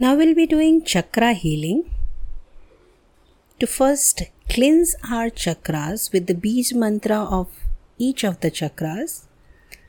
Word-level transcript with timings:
Now 0.00 0.14
we'll 0.14 0.34
be 0.34 0.46
doing 0.46 0.84
chakra 0.84 1.32
healing. 1.32 1.90
To 3.58 3.66
first 3.66 4.22
cleanse 4.48 4.94
our 5.10 5.28
chakras 5.28 6.12
with 6.12 6.28
the 6.28 6.36
beej 6.36 6.72
mantra 6.72 7.18
of 7.38 7.48
each 7.98 8.22
of 8.22 8.38
the 8.38 8.52
chakras 8.52 9.26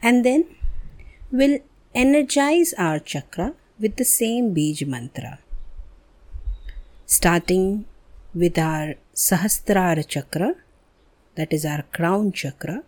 and 0.02 0.26
then 0.26 0.46
we'll 1.32 1.60
energize 1.94 2.74
our 2.74 2.98
chakra 2.98 3.54
with 3.80 3.98
the 3.98 4.04
same 4.04 4.56
beej 4.56 4.88
mantra. 4.88 5.38
Starting 7.06 7.86
with 8.34 8.58
our 8.58 8.96
Sahasrara 9.14 10.08
chakra, 10.08 10.56
that 11.36 11.54
is 11.54 11.66
our 11.66 11.84
crown 11.92 12.32
chakra. 12.32 12.82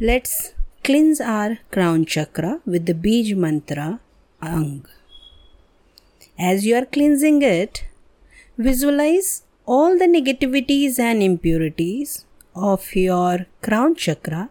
Let's 0.00 0.54
cleanse 0.84 1.20
our 1.20 1.58
crown 1.72 2.04
chakra 2.04 2.60
with 2.64 2.86
the 2.86 2.94
beej 2.94 3.34
mantra 3.36 3.98
Ang. 4.40 4.86
As 6.38 6.66
you 6.66 6.74
are 6.74 6.84
cleansing 6.84 7.42
it, 7.42 7.84
visualize 8.58 9.44
all 9.66 9.96
the 9.98 10.06
negativities 10.06 10.98
and 10.98 11.22
impurities 11.22 12.24
of 12.54 12.94
your 12.94 13.46
crown 13.62 13.94
chakra 13.94 14.50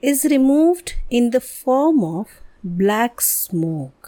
is 0.00 0.24
removed 0.24 0.94
in 1.10 1.30
the 1.30 1.40
form 1.40 2.02
of 2.02 2.28
black 2.64 3.20
smoke. 3.20 4.01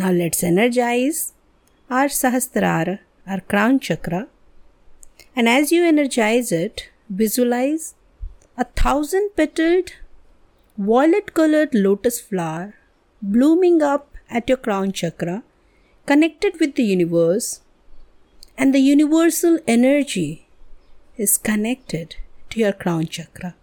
Now 0.00 0.12
let's 0.12 0.42
energize 0.42 1.34
our 1.90 2.06
Sahasrara, 2.06 3.00
our 3.26 3.40
crown 3.40 3.80
chakra. 3.80 4.28
And 5.36 5.46
as 5.46 5.72
you 5.72 5.84
energize 5.84 6.52
it, 6.52 6.88
visualize 7.10 7.94
a 8.56 8.64
thousand 8.64 9.28
petaled, 9.36 9.90
violet 10.78 11.34
colored 11.34 11.74
lotus 11.74 12.18
flower 12.18 12.76
blooming 13.20 13.82
up 13.82 14.14
at 14.30 14.48
your 14.48 14.56
crown 14.56 14.92
chakra, 14.92 15.42
connected 16.06 16.58
with 16.60 16.76
the 16.76 16.84
universe, 16.84 17.60
and 18.56 18.74
the 18.74 18.80
universal 18.80 19.58
energy 19.68 20.46
is 21.18 21.36
connected 21.36 22.16
to 22.48 22.58
your 22.58 22.72
crown 22.72 23.06
chakra. 23.06 23.54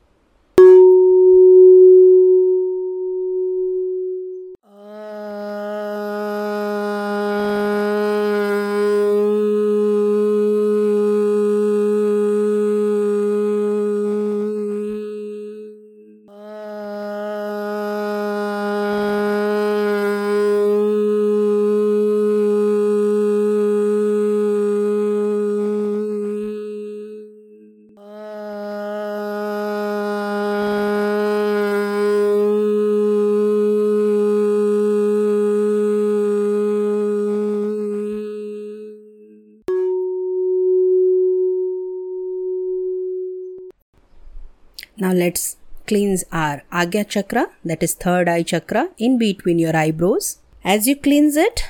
Now 45.00 45.12
let's 45.14 45.58
cleanse 45.86 46.24
our 46.32 46.64
Agya 46.72 47.08
chakra, 47.08 47.48
that 47.64 47.84
is 47.84 47.94
third 47.94 48.28
eye 48.28 48.42
chakra, 48.42 48.90
in 48.98 49.20
between 49.20 49.60
your 49.60 49.76
eyebrows. 49.76 50.40
As 50.64 50.88
you 50.88 50.96
cleanse 50.96 51.36
it, 51.36 51.64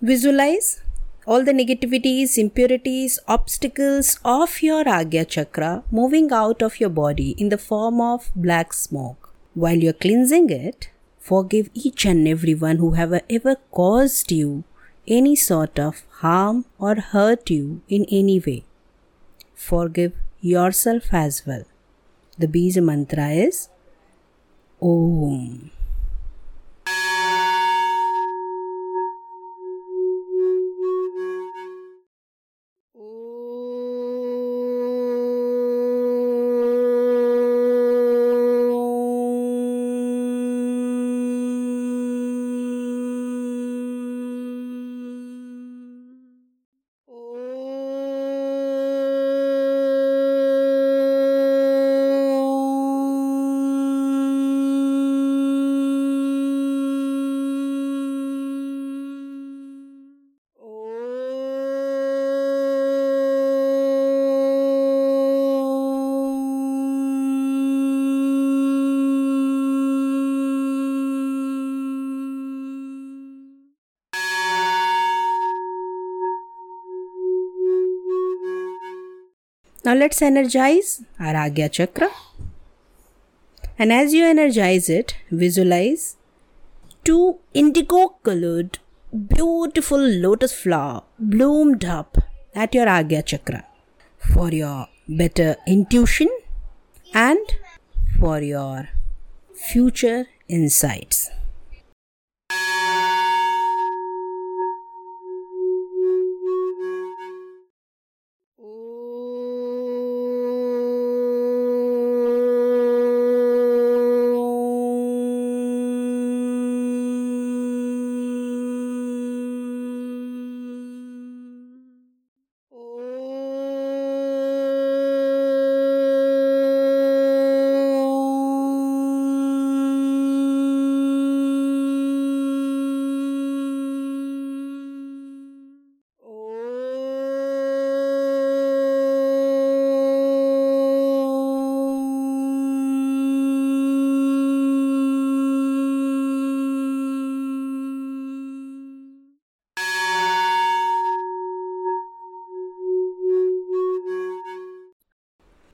visualize 0.00 0.82
all 1.26 1.44
the 1.44 1.52
negativities, 1.52 2.38
impurities, 2.38 3.18
obstacles 3.28 4.18
of 4.24 4.62
your 4.62 4.84
Agya 4.84 5.28
chakra 5.28 5.84
moving 5.90 6.32
out 6.32 6.62
of 6.62 6.80
your 6.80 6.88
body 6.88 7.34
in 7.36 7.50
the 7.50 7.58
form 7.58 8.00
of 8.00 8.30
black 8.34 8.72
smoke. 8.72 9.34
While 9.52 9.76
you're 9.76 9.92
cleansing 9.92 10.48
it, 10.48 10.88
forgive 11.20 11.68
each 11.74 12.06
and 12.06 12.26
everyone 12.26 12.78
who 12.78 12.92
have 12.92 13.12
ever 13.28 13.56
caused 13.70 14.32
you 14.32 14.64
any 15.06 15.36
sort 15.36 15.78
of 15.78 16.04
harm 16.22 16.64
or 16.78 16.94
hurt 16.94 17.50
you 17.50 17.82
in 17.88 18.06
any 18.10 18.40
way. 18.40 18.64
Forgive 19.54 20.14
yourself 20.40 21.12
as 21.12 21.46
well. 21.46 21.64
The 22.38 22.48
Bija 22.48 22.80
mantra 22.80 23.28
is 23.32 23.68
Om. 24.80 25.81
Now 79.92 79.98
let's 79.98 80.22
energize 80.22 81.02
our 81.20 81.34
Agya 81.34 81.70
chakra. 81.70 82.08
And 83.78 83.92
as 83.92 84.14
you 84.14 84.24
energize 84.24 84.88
it, 84.88 85.16
visualize 85.30 86.16
two 87.04 87.40
indigo 87.52 88.00
colored 88.22 88.78
beautiful 89.34 89.98
lotus 89.98 90.54
flower 90.54 91.02
bloomed 91.18 91.84
up 91.84 92.16
at 92.54 92.74
your 92.74 92.86
Agya 92.86 93.22
chakra 93.26 93.66
for 94.32 94.48
your 94.50 94.86
better 95.06 95.56
intuition 95.66 96.30
and 97.12 97.54
for 98.18 98.40
your 98.40 98.88
future 99.52 100.24
insights. 100.48 101.28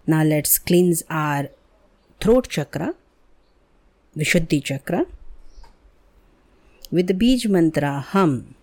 Now 0.08 0.22
let's 0.25 0.58
cleanse 0.58 1.02
our 1.10 1.50
throat 2.19 2.49
chakra, 2.49 2.94
Vishuddhi 4.16 4.64
chakra, 4.64 5.05
with 6.90 7.08
the 7.08 7.14
Bij 7.14 7.46
mantra 7.50 8.00
Hum. 8.12 8.55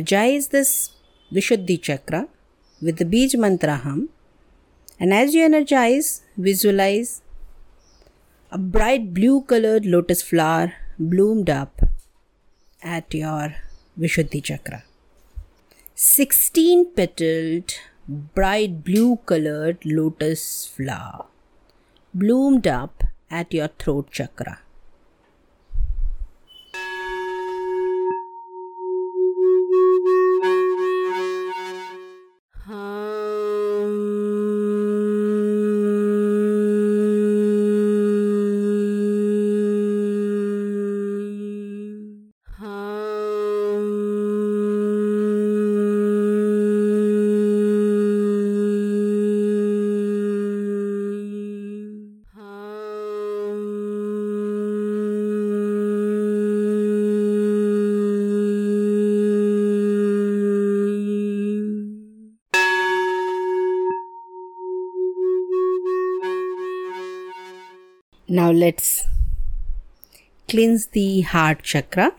Energize 0.00 0.48
this 0.48 0.90
Vishuddhi 1.32 1.76
chakra 1.88 2.26
with 2.80 2.96
the 2.96 3.04
Bij 3.04 3.36
mantra 3.36 3.76
hum. 3.84 4.08
And 4.98 5.12
as 5.12 5.34
you 5.34 5.44
energize, 5.44 6.22
visualize 6.36 7.22
a 8.50 8.58
bright 8.58 9.12
blue 9.14 9.42
colored 9.42 9.86
lotus 9.86 10.22
flower 10.22 10.72
bloomed 10.98 11.50
up 11.50 11.82
at 12.82 13.14
your 13.14 13.54
Vishuddhi 13.98 14.42
chakra. 14.42 14.84
16 15.94 16.86
petaled, 16.96 17.74
bright 18.08 18.82
blue 18.84 19.16
colored 19.26 19.78
lotus 19.84 20.66
flower 20.66 21.26
bloomed 22.12 22.66
up 22.66 23.04
at 23.30 23.52
your 23.54 23.68
throat 23.78 24.10
chakra. 24.10 24.58
Now 68.32 68.52
let's 68.52 69.06
cleanse 70.48 70.86
the 70.96 71.22
heart 71.22 71.64
chakra. 71.64 72.12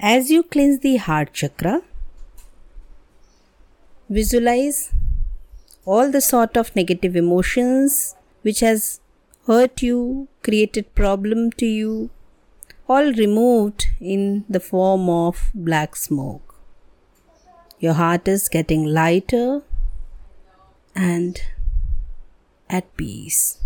As 0.00 0.32
you 0.32 0.42
cleanse 0.42 0.80
the 0.80 0.96
heart 0.96 1.32
chakra, 1.32 1.82
visualize 4.08 4.90
all 5.84 6.10
the 6.10 6.20
sort 6.20 6.56
of 6.56 6.74
negative 6.74 7.14
emotions 7.14 8.16
which 8.42 8.58
has 8.58 8.98
hurt 9.46 9.80
you, 9.80 10.26
created 10.42 10.92
problem 10.96 11.52
to 11.52 11.66
you, 11.66 12.10
all 12.88 13.12
removed 13.12 13.86
in 14.00 14.44
the 14.48 14.58
form 14.58 15.08
of 15.08 15.52
black 15.54 15.94
smoke. 15.94 16.56
Your 17.78 17.92
heart 17.92 18.26
is 18.26 18.48
getting 18.48 18.86
lighter 18.86 19.62
and 20.96 21.40
at 22.68 22.96
peace. 22.96 23.59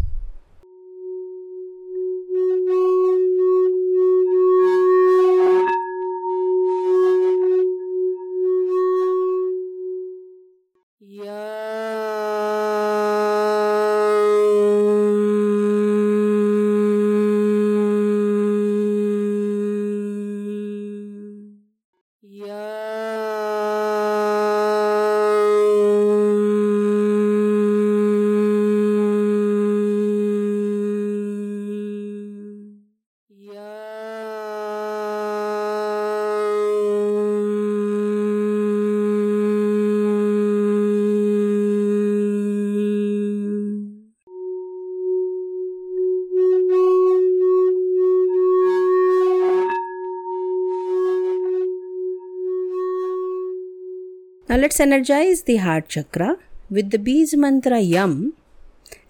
Let's 54.65 54.81
energize 54.83 55.41
the 55.49 55.57
heart 55.63 55.89
chakra 55.95 56.29
with 56.77 56.87
the 56.93 56.99
Bij 57.07 57.33
mantra 57.43 57.81
Yum. 57.81 58.33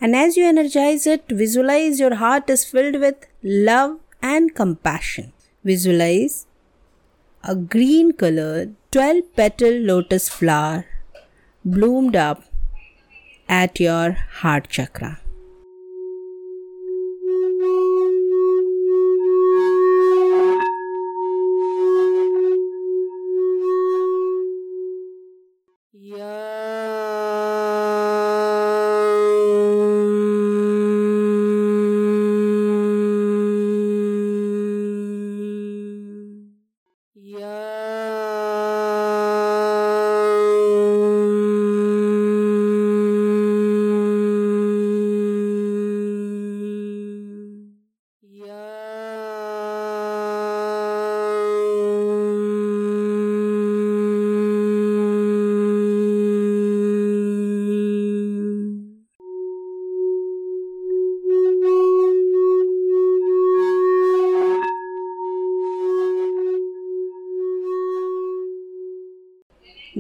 And 0.00 0.16
as 0.16 0.37
you 0.37 0.46
energize 0.52 1.06
it, 1.06 1.23
visualize 1.42 2.00
your 2.00 2.16
heart 2.23 2.50
is 2.54 2.64
filled 2.64 2.96
with 3.04 3.28
love 3.68 3.92
and 4.20 4.52
compassion. 4.52 5.32
Visualize 5.62 6.46
a 7.44 7.54
green 7.54 8.11
colored 8.23 8.75
12 8.90 9.37
petal 9.37 9.78
lotus 9.90 10.28
flower 10.28 10.87
bloomed 11.64 12.16
up 12.16 12.42
at 13.49 13.78
your 13.78 14.08
heart 14.40 14.68
chakra. 14.68 15.24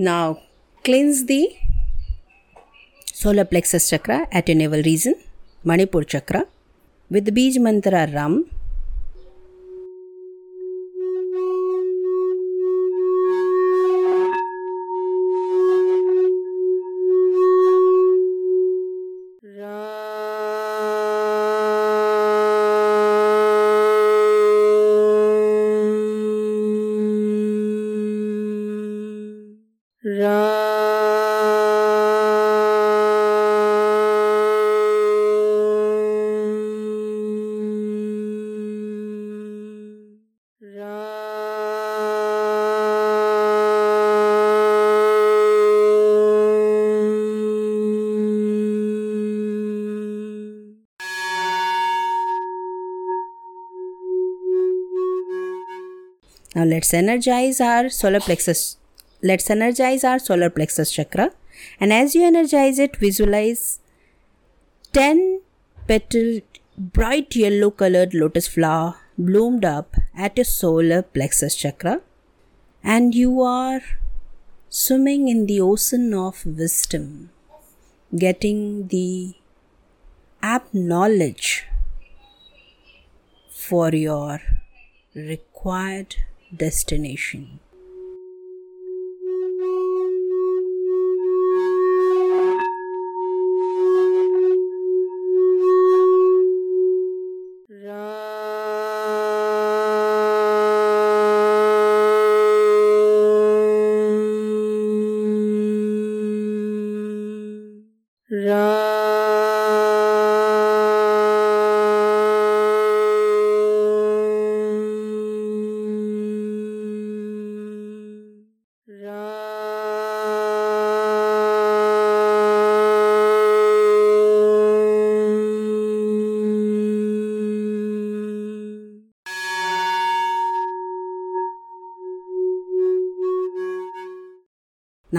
Now 0.04 0.36
cleanse 0.84 1.24
the 1.24 1.42
solar 3.20 3.46
plexus 3.46 3.88
chakra 3.88 4.28
at 4.30 4.48
your 4.48 4.58
navel 4.58 4.82
region, 4.82 5.14
Manipur 5.62 6.04
chakra, 6.04 6.44
with 7.08 7.24
the 7.24 7.32
Bij 7.32 7.58
mantra 7.58 8.04
Ram. 8.12 8.44
Now 56.54 56.64
let's 56.64 56.94
energize 56.94 57.60
our 57.60 57.88
solar 57.88 58.20
plexus. 58.20 58.76
Let's 59.22 59.50
energize 59.50 60.04
our 60.04 60.18
solar 60.18 60.50
plexus 60.50 60.90
chakra. 60.92 61.30
And 61.80 61.92
as 61.92 62.14
you 62.14 62.24
energize 62.24 62.78
it, 62.78 62.96
visualize 62.96 63.80
10 64.92 65.40
petal 65.88 66.40
bright 66.76 67.34
yellow 67.34 67.70
colored 67.70 68.14
lotus 68.14 68.46
flower 68.48 68.96
bloomed 69.16 69.64
up 69.64 69.96
at 70.16 70.36
your 70.36 70.44
solar 70.44 71.02
plexus 71.02 71.56
chakra. 71.56 72.00
And 72.82 73.14
you 73.14 73.40
are 73.42 73.80
swimming 74.68 75.28
in 75.28 75.46
the 75.46 75.60
ocean 75.60 76.12
of 76.14 76.44
wisdom, 76.44 77.30
getting 78.16 78.88
the 78.88 79.34
app 80.42 80.72
knowledge 80.74 81.64
for 83.50 83.88
your 83.90 84.40
required 85.14 86.16
destination. 86.56 87.60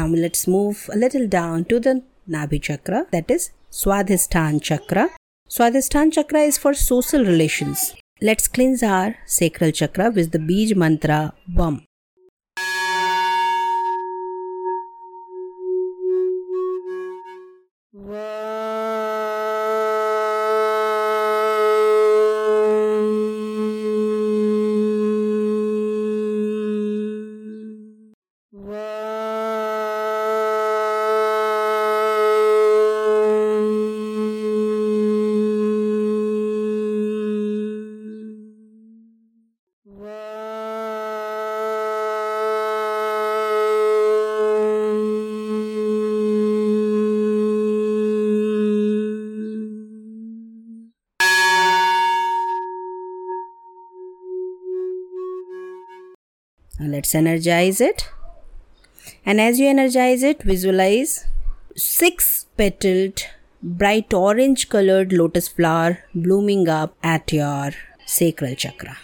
Now 0.05 0.11
let's 0.11 0.47
move 0.47 0.87
a 0.93 0.97
little 0.97 1.25
down 1.25 1.65
to 1.65 1.79
the 1.79 2.03
Nabhi 2.29 2.61
chakra, 2.61 3.07
that 3.11 3.31
is 3.31 3.49
Swadhisthana 3.71 4.61
chakra. 4.61 5.09
Swadhisthana 5.49 6.13
chakra 6.13 6.41
is 6.41 6.59
for 6.59 6.75
social 6.75 7.25
relations. 7.25 7.95
Let's 8.21 8.47
cleanse 8.47 8.83
our 8.83 9.15
sacral 9.25 9.71
chakra 9.71 10.11
with 10.11 10.31
the 10.31 10.37
Bij 10.37 10.75
mantra 10.75 11.33
Bum. 11.47 11.83
Let's 57.05 57.13
energize 57.13 57.81
it. 57.81 58.09
And 59.25 59.39
as 59.39 59.59
you 59.59 59.67
energize 59.67 60.23
it, 60.23 60.41
visualize 60.41 61.25
six 61.75 62.47
petaled, 62.57 63.21
bright 63.61 64.11
orange 64.11 64.69
colored 64.69 65.13
lotus 65.13 65.47
flower 65.47 65.99
blooming 66.15 66.67
up 66.67 66.95
at 67.03 67.31
your 67.31 67.71
sacral 68.07 68.55
chakra. 68.55 68.97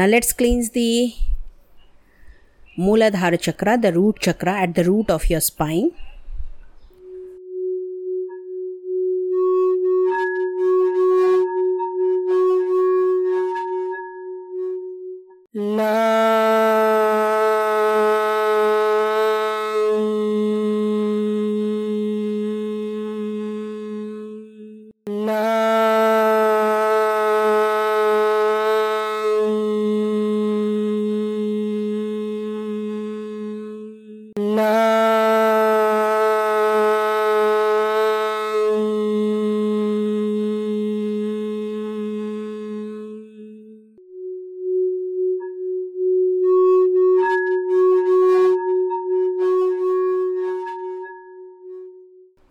Now 0.00 0.06
let's 0.06 0.32
cleanse 0.32 0.70
the 0.70 1.12
Muladhara 2.78 3.38
chakra, 3.38 3.76
the 3.76 3.92
root 3.92 4.18
chakra 4.18 4.52
at 4.62 4.74
the 4.74 4.84
root 4.84 5.10
of 5.10 5.28
your 5.28 5.40
spine. 5.40 5.90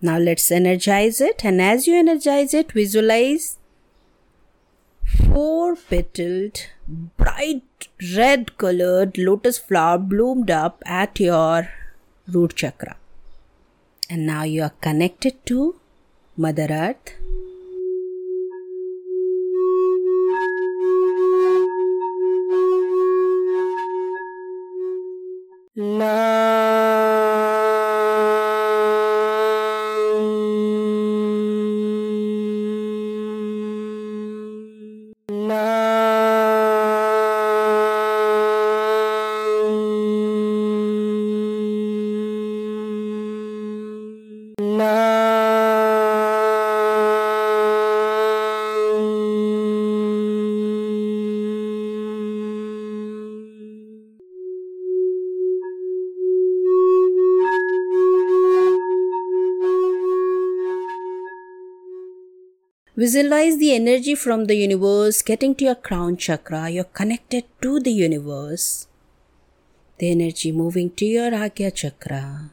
Now 0.01 0.17
let's 0.17 0.49
energize 0.49 1.19
it, 1.19 1.43
and 1.43 1.61
as 1.61 1.85
you 1.85 1.95
energize 1.95 2.53
it, 2.53 2.71
visualize 2.71 3.57
four 5.05 5.75
petaled, 5.75 6.67
bright 7.17 7.89
red 8.15 8.57
colored 8.57 9.17
lotus 9.17 9.57
flower 9.57 9.97
bloomed 9.97 10.49
up 10.49 10.81
at 10.85 11.19
your 11.19 11.69
root 12.27 12.55
chakra. 12.55 12.95
And 14.09 14.25
now 14.25 14.43
you 14.43 14.63
are 14.63 14.73
connected 14.81 15.45
to 15.47 15.75
Mother 16.37 16.67
Earth. 16.69 17.15
La 25.75 26.38
Visualize 63.01 63.57
the 63.59 63.73
energy 63.73 64.13
from 64.13 64.43
the 64.47 64.55
universe 64.55 65.21
getting 65.21 65.55
to 65.55 65.63
your 65.63 65.75
crown 65.87 66.17
chakra. 66.17 66.69
You're 66.69 66.93
connected 66.99 67.45
to 67.61 67.79
the 67.79 67.93
universe. 67.93 68.87
The 69.99 70.11
energy 70.11 70.51
moving 70.51 70.89
to 70.97 71.05
your 71.05 71.31
Agya 71.31 71.73
chakra, 71.73 72.49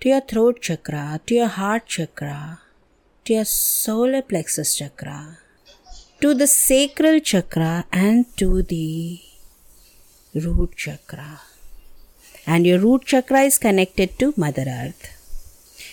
to 0.00 0.08
your 0.08 0.22
throat 0.22 0.60
chakra, 0.60 1.20
to 1.26 1.34
your 1.36 1.46
heart 1.46 1.86
chakra, 1.86 2.62
to 3.26 3.34
your 3.34 3.44
solar 3.44 4.22
plexus 4.22 4.74
chakra, 4.74 5.38
to 6.20 6.34
the 6.34 6.48
sacral 6.48 7.20
chakra, 7.20 7.84
and 7.92 8.26
to 8.38 8.62
the 8.62 9.20
root 10.34 10.74
chakra. 10.74 11.42
And 12.44 12.66
your 12.66 12.80
root 12.80 13.04
chakra 13.04 13.42
is 13.42 13.56
connected 13.58 14.18
to 14.18 14.34
Mother 14.36 14.66
Earth. 14.66 15.14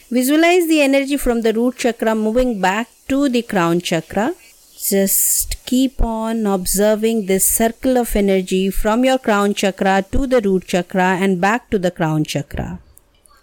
Visualize 0.09 0.67
the 0.67 0.81
energy 0.81 1.17
from 1.17 1.41
the 1.41 1.53
root 1.53 1.77
chakra 1.77 2.15
moving 2.15 2.59
back 2.59 2.87
to 3.07 3.29
the 3.29 3.41
crown 3.41 3.81
chakra. 3.81 4.33
Just 4.77 5.63
keep 5.65 6.01
on 6.01 6.45
observing 6.45 7.25
this 7.25 7.45
circle 7.45 7.97
of 7.97 8.15
energy 8.15 8.69
from 8.69 9.03
your 9.03 9.17
crown 9.17 9.53
chakra 9.53 10.03
to 10.11 10.27
the 10.27 10.41
root 10.41 10.67
chakra 10.67 11.17
and 11.21 11.41
back 11.41 11.69
to 11.69 11.79
the 11.79 11.91
crown 11.91 12.23
chakra. 12.23 12.79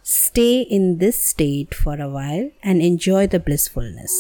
Stay 0.02 0.60
in 0.60 0.98
this 0.98 1.22
state 1.22 1.74
for 1.74 2.00
a 2.00 2.08
while 2.08 2.50
and 2.62 2.82
enjoy 2.82 3.26
the 3.26 3.40
blissfulness. 3.40 4.12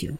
You. 0.00 0.10